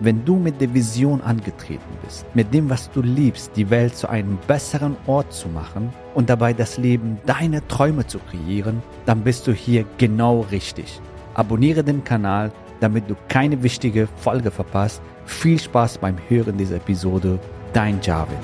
[0.00, 4.10] Wenn du mit der Vision angetreten bist, mit dem, was du liebst, die Welt zu
[4.10, 9.46] einem besseren Ort zu machen und dabei das Leben deiner Träume zu kreieren, dann bist
[9.46, 11.00] du hier genau richtig.
[11.32, 15.00] Abonniere den Kanal, damit du keine wichtige Folge verpasst.
[15.24, 17.38] Viel Spaß beim Hören dieser Episode.
[17.72, 18.36] Dein Javid.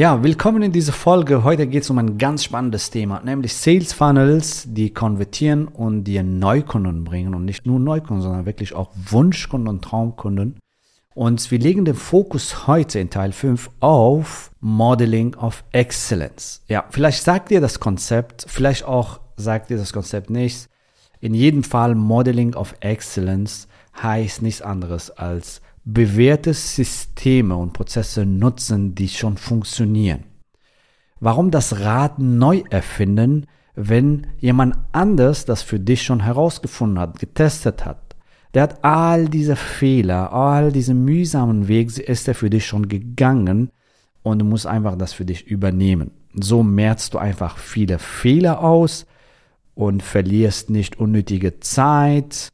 [0.00, 1.44] Ja, willkommen in dieser Folge.
[1.44, 6.22] Heute geht es um ein ganz spannendes Thema, nämlich Sales Funnels, die konvertieren und dir
[6.22, 10.58] Neukunden bringen und nicht nur Neukunden, sondern wirklich auch Wunschkunden und Traumkunden.
[11.14, 16.62] Und wir legen den Fokus heute in Teil 5 auf Modeling of Excellence.
[16.66, 20.70] Ja, vielleicht sagt dir das Konzept, vielleicht auch sagt dir das Konzept nichts.
[21.20, 23.68] In jedem Fall Modeling of Excellence
[24.02, 25.60] heißt nichts anderes als
[25.92, 30.24] bewährte Systeme und Prozesse nutzen, die schon funktionieren.
[31.20, 37.84] Warum das Rad neu erfinden, wenn jemand anders das für dich schon herausgefunden hat, getestet
[37.84, 38.16] hat?
[38.54, 43.70] Der hat all diese Fehler, all diese mühsamen Wege, ist er für dich schon gegangen
[44.22, 46.10] und du musst einfach das für dich übernehmen.
[46.34, 49.06] So merzt du einfach viele Fehler aus
[49.74, 52.48] und verlierst nicht unnötige Zeit,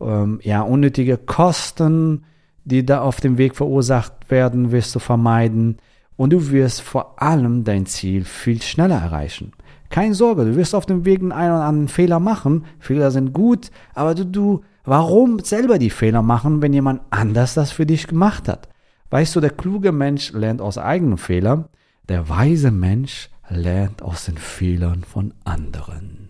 [0.00, 2.24] ähm, ja, unnötige Kosten,
[2.64, 5.78] die da auf dem Weg verursacht werden, wirst du vermeiden
[6.16, 9.52] und du wirst vor allem dein Ziel viel schneller erreichen.
[9.88, 12.64] Keine Sorge, du wirst auf dem Weg einen oder anderen Fehler machen.
[12.78, 17.72] Fehler sind gut, aber du, du, warum selber die Fehler machen, wenn jemand anders das
[17.72, 18.68] für dich gemacht hat?
[19.10, 21.64] Weißt du, der kluge Mensch lernt aus eigenen Fehlern,
[22.08, 26.28] der weise Mensch lernt aus den Fehlern von anderen.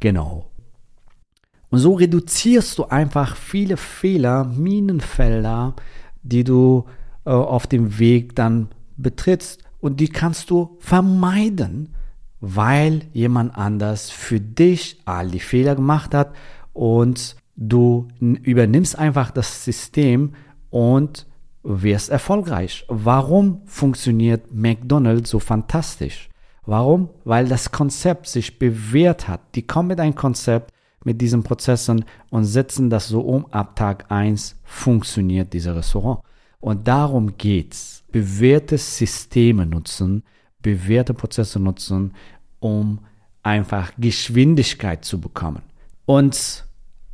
[0.00, 0.47] Genau.
[1.70, 5.74] Und so reduzierst du einfach viele Fehler, Minenfelder,
[6.22, 6.84] die du
[7.24, 11.94] äh, auf dem Weg dann betrittst und die kannst du vermeiden,
[12.40, 16.34] weil jemand anders für dich all die Fehler gemacht hat
[16.72, 20.34] und du übernimmst einfach das System
[20.70, 21.26] und
[21.62, 22.84] wirst erfolgreich.
[22.88, 26.28] Warum funktioniert McDonald's so fantastisch?
[26.64, 27.10] Warum?
[27.24, 29.40] Weil das Konzept sich bewährt hat.
[29.54, 30.72] Die kommen mit einem Konzept,
[31.04, 33.46] mit diesen Prozessen und setzen das so um.
[33.46, 36.20] Ab Tag 1 funktioniert dieser Restaurant.
[36.60, 38.04] Und darum geht's.
[38.10, 40.22] Bewährte Systeme nutzen,
[40.62, 42.14] bewährte Prozesse nutzen,
[42.58, 43.00] um
[43.42, 45.62] einfach Geschwindigkeit zu bekommen.
[46.06, 46.64] Und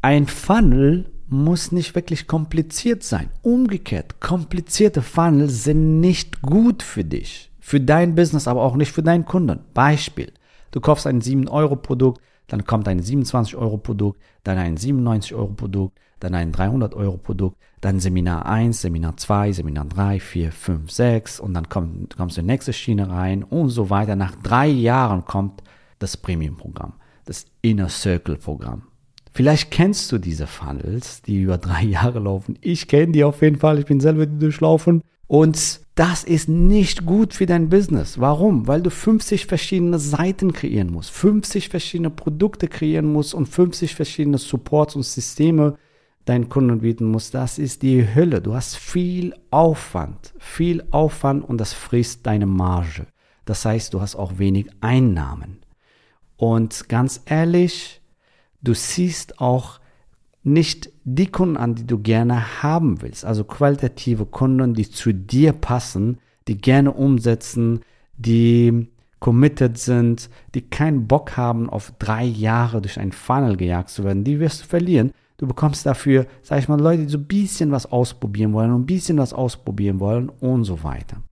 [0.03, 3.31] ein Funnel muss nicht wirklich kompliziert sein.
[3.43, 9.03] Umgekehrt, komplizierte Funnel sind nicht gut für dich, für dein Business, aber auch nicht für
[9.03, 9.61] deinen Kunden.
[9.75, 10.33] Beispiel,
[10.75, 15.99] du kaufst ein 7-Euro-Produkt, dann kommt ein 27 Euro Produkt, dann ein 97 Euro Produkt,
[16.21, 21.41] dann ein 300 Euro Produkt, dann Seminar 1, Seminar 2, Seminar 3, 4, 5, 6
[21.41, 24.17] und dann kommt, kommst du in die nächste Schiene rein und so weiter.
[24.17, 25.63] Nach drei Jahren kommt
[25.99, 28.83] das Premium-Programm, das Inner Circle-Programm.
[29.33, 32.59] Vielleicht kennst du diese Funnels, die über drei Jahre laufen.
[32.61, 33.79] Ich kenne die auf jeden Fall.
[33.79, 35.03] Ich bin selber durchlaufen.
[35.27, 38.19] Und das ist nicht gut für dein Business.
[38.19, 38.67] Warum?
[38.67, 44.39] Weil du 50 verschiedene Seiten kreieren musst, 50 verschiedene Produkte kreieren musst und 50 verschiedene
[44.39, 45.77] Supports und Systeme
[46.25, 47.35] deinen Kunden bieten musst.
[47.35, 48.41] Das ist die Hölle.
[48.41, 53.07] Du hast viel Aufwand, viel Aufwand und das frisst deine Marge.
[53.45, 55.59] Das heißt, du hast auch wenig Einnahmen.
[56.37, 58.01] Und ganz ehrlich,
[58.63, 59.79] du siehst auch
[60.45, 63.25] nicht die Kunden an, die du gerne haben willst.
[63.25, 67.81] Also qualitative Kunden, die zu dir passen, die gerne umsetzen,
[68.17, 68.89] die
[69.21, 74.23] committed sind, die keinen Bock haben, auf drei Jahre durch einen Funnel gejagt zu werden,
[74.23, 75.13] die wirst du verlieren.
[75.39, 78.83] Du bekommst dafür, sag ich mal, Leute, die so ein bisschen was ausprobieren wollen und
[78.83, 81.23] ein bisschen was ausprobieren wollen und so weiter.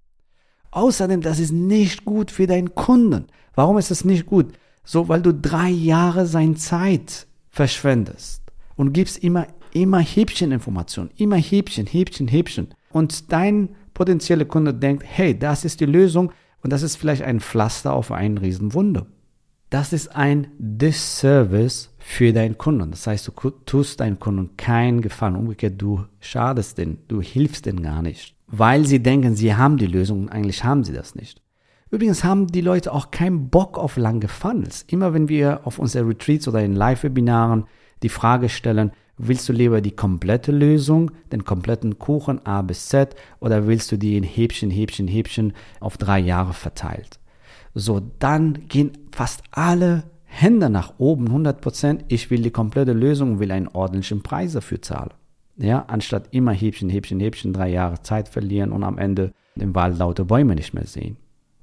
[0.70, 3.26] Außerdem, das ist nicht gut für deinen Kunden.
[3.54, 4.52] Warum ist das nicht gut?
[4.84, 8.41] So, weil du drei Jahre seine Zeit verschwendest
[8.82, 12.75] und gibst immer, immer Häppcheninformationen, immer Häppchen, Häppchen, Häppchen.
[12.90, 16.32] Und dein potenzieller Kunde denkt, hey, das ist die Lösung
[16.62, 19.06] und das ist vielleicht ein Pflaster auf einen Riesenwunde.
[19.70, 22.90] Das ist ein Disservice für deinen Kunden.
[22.90, 25.37] Das heißt, du tust deinen Kunden keinen Gefallen.
[25.37, 28.35] Umgekehrt, du schadest denen, du hilfst denen gar nicht.
[28.49, 31.40] Weil sie denken, sie haben die Lösung und eigentlich haben sie das nicht.
[31.93, 34.82] Übrigens haben die Leute auch keinen Bock auf lange Funnels.
[34.88, 37.64] Immer wenn wir auf unsere Retreats oder in Live-Webinaren
[38.02, 43.14] die Frage stellen, willst du lieber die komplette Lösung, den kompletten Kuchen A bis Z
[43.40, 47.20] oder willst du die in Häppchen, Häppchen, Häppchen auf drei Jahre verteilt?
[47.75, 52.04] So, dann gehen fast alle Hände nach oben, 100 Prozent.
[52.08, 55.12] Ich will die komplette Lösung, will einen ordentlichen Preis dafür zahlen.
[55.56, 59.99] Ja, anstatt immer Häppchen, Häppchen, Häppchen, drei Jahre Zeit verlieren und am Ende im Wald
[59.99, 61.16] laute Bäume nicht mehr sehen.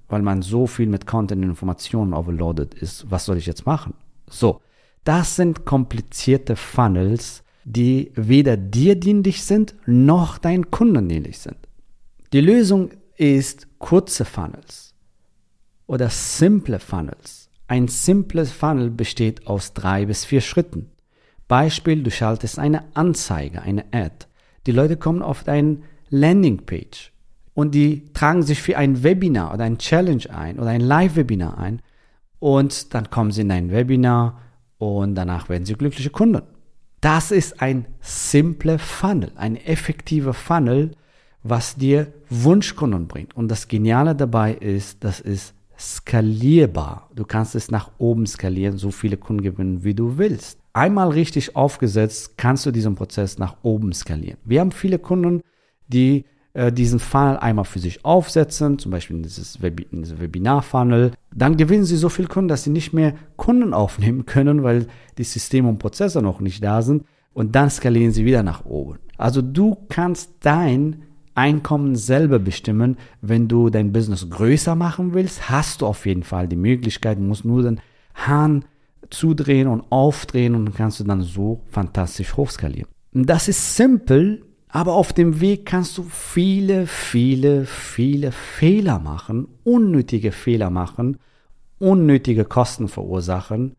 [0.07, 3.09] Weil man so viel mit Content und Informationen overloaded ist.
[3.09, 3.93] Was soll ich jetzt machen?
[4.27, 4.61] So,
[5.03, 11.57] das sind komplizierte Funnels, die weder dir dienlich sind, noch deinen Kunden dienlich sind.
[12.33, 14.93] Die Lösung ist kurze Funnels
[15.87, 17.49] oder simple Funnels.
[17.67, 20.89] Ein simples Funnel besteht aus drei bis vier Schritten.
[21.47, 24.27] Beispiel, du schaltest eine Anzeige, eine Ad.
[24.65, 25.79] Die Leute kommen auf deine
[26.09, 27.11] Landingpage
[27.53, 31.81] und die tragen sich für ein Webinar oder ein Challenge ein oder ein Live-Webinar ein
[32.39, 34.39] und dann kommen sie in ein Webinar
[34.79, 36.41] und danach werden sie glückliche Kunden.
[37.01, 40.91] Das ist ein simpler Funnel, ein effektiver Funnel,
[41.43, 43.35] was dir Wunschkunden bringt.
[43.35, 47.09] Und das Geniale dabei ist, das ist skalierbar.
[47.15, 50.59] Du kannst es nach oben skalieren, so viele Kunden gewinnen, wie du willst.
[50.73, 54.39] Einmal richtig aufgesetzt, kannst du diesen Prozess nach oben skalieren.
[54.43, 55.41] Wir haben viele Kunden,
[55.87, 56.25] die
[56.55, 61.11] diesen Funnel einmal für sich aufsetzen, zum Beispiel in dieses, Web Webinar-Funnel.
[61.33, 64.87] Dann gewinnen sie so viele Kunden, dass sie nicht mehr Kunden aufnehmen können, weil
[65.17, 67.05] die Systeme und Prozesse noch nicht da sind.
[67.33, 68.97] Und dann skalieren sie wieder nach oben.
[69.17, 71.03] Also du kannst dein
[71.35, 72.97] Einkommen selber bestimmen.
[73.21, 77.45] Wenn du dein Business größer machen willst, hast du auf jeden Fall die Möglichkeit, musst
[77.45, 77.79] nur den
[78.15, 78.65] Hahn
[79.09, 82.89] zudrehen und aufdrehen und kannst du dann so fantastisch hochskalieren.
[83.13, 90.31] Das ist simpel, aber auf dem Weg kannst du viele, viele, viele Fehler machen, unnötige
[90.31, 91.17] Fehler machen,
[91.79, 93.75] unnötige Kosten verursachen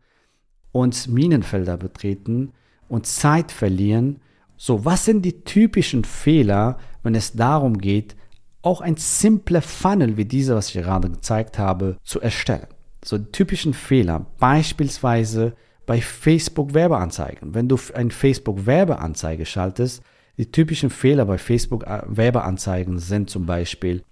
[0.71, 2.51] und Minenfelder betreten
[2.87, 4.19] und Zeit verlieren
[4.63, 8.15] so, was sind die typischen Fehler, wenn es darum geht,
[8.61, 12.67] auch ein simpler Funnel wie dieser, was ich gerade gezeigt habe, zu erstellen?
[13.03, 15.55] So typischen Fehler, beispielsweise
[15.87, 17.55] bei Facebook Werbeanzeigen.
[17.55, 20.03] Wenn du ein Facebook Werbeanzeige schaltest,
[20.41, 24.03] die typischen Fehler bei Facebook äh, sind zum Beispiel,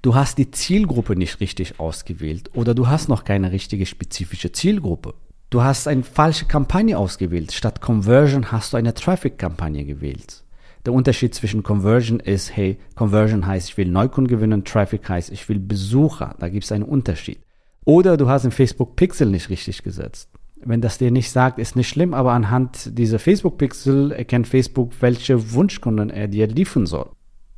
[0.00, 5.12] du hast die Zielgruppe nicht richtig ausgewählt oder du hast noch keine richtige spezifische Zielgruppe.
[5.50, 7.52] Du hast eine falsche Kampagne ausgewählt.
[7.52, 10.44] Statt Conversion hast du eine Traffic-Kampagne gewählt.
[10.86, 15.46] Der Unterschied zwischen Conversion ist, hey, Conversion heißt, ich will Neukunden gewinnen, Traffic heißt, ich
[15.50, 16.36] will Besucher.
[16.38, 17.40] Da gibt es einen Unterschied.
[17.84, 20.30] Oder du hast den Facebook Pixel nicht richtig gesetzt.
[20.64, 24.92] Wenn das dir nicht sagt, ist nicht schlimm, aber anhand dieser Facebook Pixel erkennt Facebook,
[25.00, 27.10] welche Wunschkunden er dir liefern soll.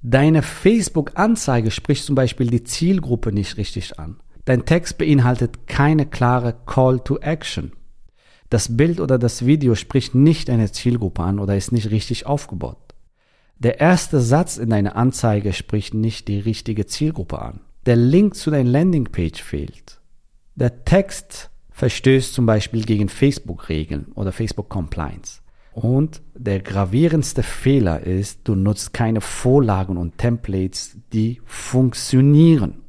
[0.02, 4.20] Deine Facebook-Anzeige spricht zum Beispiel die Zielgruppe nicht richtig an.
[4.44, 7.72] Dein Text beinhaltet keine klare Call to Action.
[8.50, 12.78] Das Bild oder das Video spricht nicht eine Zielgruppe an oder ist nicht richtig aufgebaut.
[13.58, 17.60] Der erste Satz in deiner Anzeige spricht nicht die richtige Zielgruppe an.
[17.86, 20.00] Der Link zu deiner Landingpage fehlt.
[20.54, 25.42] Der Text verstößt zum Beispiel gegen Facebook-Regeln oder Facebook-Compliance.
[25.72, 32.82] Und der gravierendste Fehler ist, du nutzt keine Vorlagen und Templates, die funktionieren.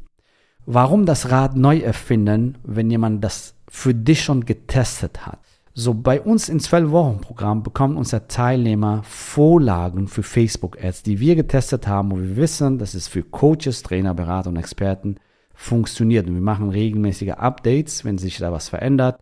[0.65, 5.39] Warum das Rad neu erfinden, wenn jemand das für dich schon getestet hat?
[5.75, 12.12] So, bei uns im 12-Wochen-Programm bekommen unsere Teilnehmer Vorlagen für Facebook-Ads, die wir getestet haben,
[12.12, 15.17] wo wir wissen, dass es für Coaches, Trainer, Berater und Experten
[15.60, 16.25] funktioniert.
[16.25, 19.20] Und wir machen regelmäßige Updates, wenn sich da was verändert,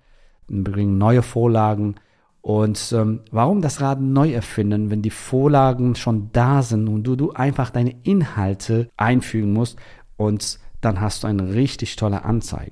[0.47, 1.95] wir bringen neue Vorlagen.
[2.41, 7.15] Und ähm, warum das Rad neu erfinden, wenn die Vorlagen schon da sind und du,
[7.15, 9.79] du einfach deine Inhalte einfügen musst
[10.15, 12.71] und dann hast du eine richtig tolle Anzeige.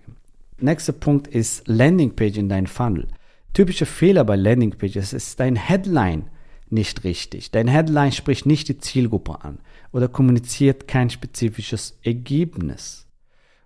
[0.59, 3.07] Nächster Punkt ist Landingpage in deinem Funnel.
[3.53, 6.29] Typische Fehler bei Landingpages ist dein Headline
[6.69, 7.49] nicht richtig.
[7.49, 9.57] Dein Headline spricht nicht die Zielgruppe an
[9.91, 13.04] oder kommuniziert kein spezifisches Ergebnis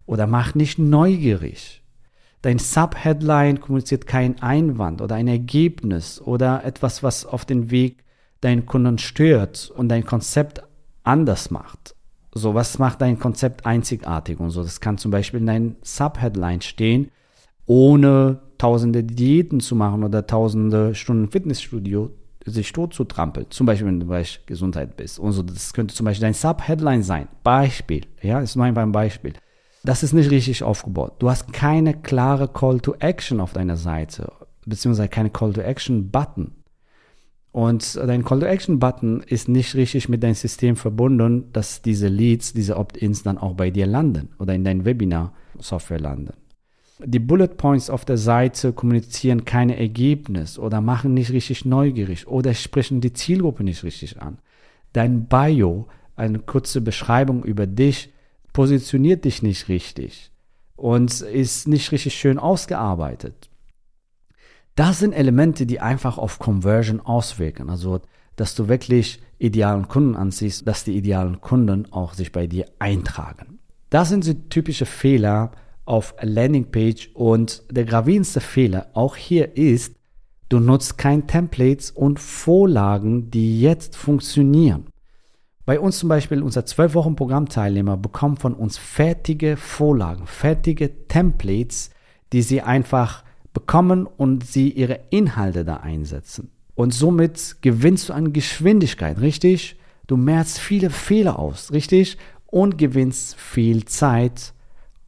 [0.10, 1.84] oder macht nicht neugierig.
[2.42, 8.04] Dein Subheadline kommuniziert keinen Einwand oder ein Ergebnis oder etwas, was auf den Weg
[8.42, 10.64] deinen Kunden stört und dein Konzept
[11.04, 11.96] anders macht.
[12.34, 14.64] So, was macht dein Konzept einzigartig und so?
[14.64, 17.12] Das kann zum Beispiel in deinem Subheadline stehen,
[17.68, 22.10] ohne tausende Diäten zu machen oder tausende Stunden Fitnessstudio
[22.46, 23.46] sich tot zu trampeln.
[23.52, 25.20] Zum Beispiel, wenn du Bereich Gesundheit bist.
[25.20, 27.28] Und so, das könnte zum Beispiel dein Sub-Headline sein.
[27.44, 28.06] Beispiel.
[28.24, 29.34] Ja, ist nur einfach ein Beispiel.
[29.90, 31.14] Das ist nicht richtig aufgebaut.
[31.18, 34.32] Du hast keine klare Call to Action auf deiner Seite,
[34.64, 36.52] beziehungsweise keine Call to Action Button.
[37.52, 42.08] Und dein Call to Action Button ist nicht richtig mit deinem System verbunden, dass diese
[42.08, 46.36] Leads, diese Opt-ins dann auch bei dir landen oder in dein Webinar Software landen.
[47.04, 52.54] Die Bullet Points auf der Seite kommunizieren keine Ergebnis oder machen nicht richtig neugierig oder
[52.54, 54.38] sprechen die Zielgruppe nicht richtig an.
[54.94, 58.14] Dein Bio, eine kurze Beschreibung über dich,
[58.60, 60.32] positioniert dich nicht richtig
[60.76, 63.50] und ist nicht richtig schön ausgearbeitet.
[64.76, 67.70] Das sind Elemente, die einfach auf Conversion auswirken.
[67.70, 68.02] Also,
[68.36, 73.60] dass du wirklich idealen Kunden anziehst, dass die idealen Kunden auch sich bei dir eintragen.
[73.90, 75.52] Das sind so typische Fehler
[75.86, 79.96] auf Landingpage und der gravierendste Fehler auch hier ist,
[80.50, 84.88] du nutzt kein Templates und Vorlagen, die jetzt funktionieren.
[85.70, 91.92] Bei uns zum Beispiel, unser 12 Wochen Programmteilnehmer bekommen von uns fertige Vorlagen, fertige Templates,
[92.34, 93.24] die sie einfach
[93.54, 96.50] bekommen und sie ihre Inhalte da einsetzen.
[96.74, 99.76] Und somit gewinnst du an Geschwindigkeit, richtig?
[100.08, 102.18] Du merkst viele Fehler aus, richtig?
[102.48, 104.56] Und gewinnst viel Zeit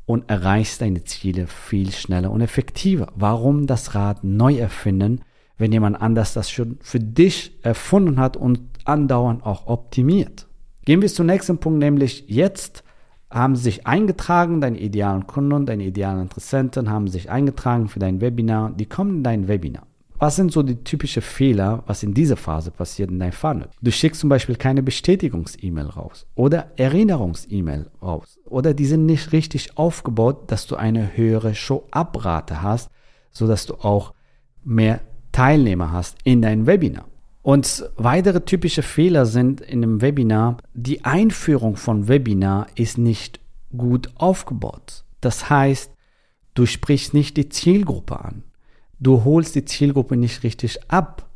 [0.05, 3.07] und erreichst deine Ziele viel schneller und effektiver.
[3.15, 5.21] Warum das Rad neu erfinden,
[5.57, 10.45] wenn jemand anders das schon für dich erfunden hat und andauernd auch optimiert?
[10.85, 12.83] Gehen wir zum nächsten Punkt, nämlich jetzt
[13.29, 18.71] haben sich eingetragen, deine idealen Kunden, deine idealen Interessenten haben sich eingetragen für dein Webinar,
[18.71, 19.87] die kommen in dein Webinar.
[20.17, 23.69] Was sind so die typischen Fehler, was in dieser Phase passiert in deinem Funnel?
[23.81, 29.77] Du schickst zum Beispiel keine Bestätigungs-E-Mail raus oder Erinnerungs-E-Mail raus oder die sind nicht richtig
[29.77, 32.91] aufgebaut, dass du eine höhere Show-Abrate hast,
[33.31, 34.13] sodass du auch
[34.63, 37.05] mehr Teilnehmer hast in deinem Webinar.
[37.43, 43.39] Und weitere typische Fehler sind in einem Webinar, die Einführung von Webinar ist nicht
[43.75, 45.03] gut aufgebaut.
[45.21, 45.91] Das heißt,
[46.53, 48.43] du sprichst nicht die Zielgruppe an.
[48.99, 51.27] Du holst die Zielgruppe nicht richtig ab.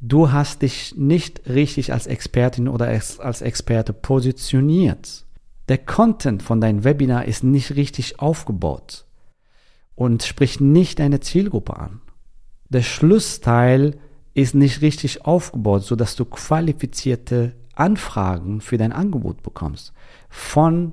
[0.00, 5.24] Du hast dich nicht richtig als Expertin oder als Experte positioniert.
[5.68, 9.04] Der Content von deinem Webinar ist nicht richtig aufgebaut
[9.94, 12.00] und spricht nicht deine Zielgruppe an.
[12.68, 13.98] Der Schlussteil
[14.36, 19.94] ist nicht richtig aufgebaut, sodass du qualifizierte Anfragen für dein Angebot bekommst
[20.28, 20.92] von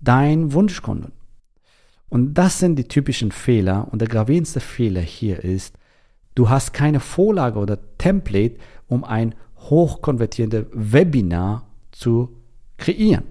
[0.00, 1.12] deinen Wunschkunden.
[2.08, 3.86] Und das sind die typischen Fehler.
[3.92, 5.76] Und der gravierendste Fehler hier ist,
[6.34, 8.56] du hast keine Vorlage oder Template,
[8.88, 12.36] um ein hochkonvertierendes Webinar zu
[12.76, 13.24] kreieren.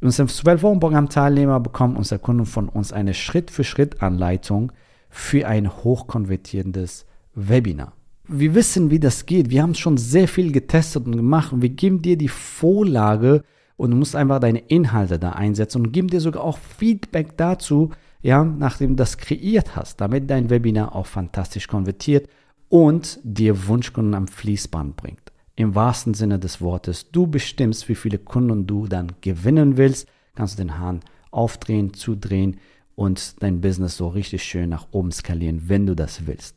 [0.00, 4.72] Unsere 12 Wochen Programm Teilnehmer bekommen unsere Kunden von uns eine Schritt-für-Schritt-Anleitung
[5.10, 7.92] für ein hochkonvertierendes Webinar.
[8.28, 9.50] Wir wissen, wie das geht.
[9.50, 13.44] Wir haben schon sehr viel getestet und gemacht und wir geben dir die Vorlage
[13.76, 17.90] und du musst einfach deine Inhalte da einsetzen und geben dir sogar auch Feedback dazu,
[18.22, 22.28] ja, nachdem du das kreiert hast, damit dein Webinar auch fantastisch konvertiert
[22.68, 25.32] und dir Wunschkunden am Fließband bringt.
[25.54, 30.58] Im wahrsten Sinne des Wortes, du bestimmst, wie viele Kunden du dann gewinnen willst, kannst
[30.58, 32.58] du den Hahn aufdrehen, zudrehen
[32.96, 36.56] und dein Business so richtig schön nach oben skalieren, wenn du das willst.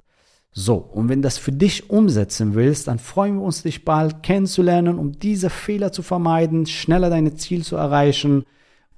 [0.52, 4.98] So, und wenn das für dich umsetzen willst, dann freuen wir uns, dich bald kennenzulernen,
[4.98, 8.46] um diese Fehler zu vermeiden, schneller deine Ziel zu erreichen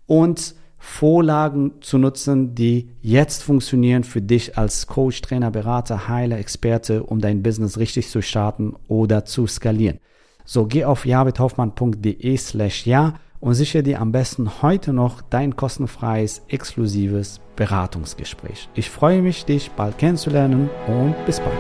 [0.07, 7.03] und Vorlagen zu nutzen, die jetzt funktionieren für dich als Coach, Trainer, Berater, Heiler, Experte,
[7.03, 9.99] um dein Business richtig zu starten oder zu skalieren.
[10.43, 16.43] So, geh auf javidhoffmann.de slash ja und sichere dir am besten heute noch dein kostenfreies,
[16.47, 18.69] exklusives Beratungsgespräch.
[18.75, 21.57] Ich freue mich, dich bald kennenzulernen und bis bald.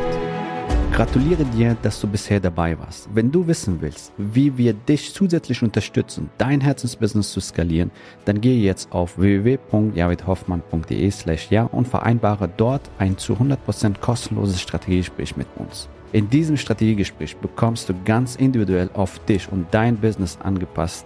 [0.93, 3.09] Gratuliere dir, dass du bisher dabei warst.
[3.13, 7.91] Wenn du wissen willst, wie wir dich zusätzlich unterstützen, dein Herzensbusiness zu skalieren,
[8.25, 15.37] dann gehe jetzt auf www.javidhoffmann.de slash ja und vereinbare dort ein zu 100% kostenloses Strategiegespräch
[15.37, 15.89] mit uns.
[16.11, 21.05] In diesem Strategiegespräch bekommst du ganz individuell auf dich und dein Business angepasst